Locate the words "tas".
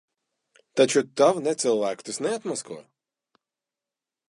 2.09-2.19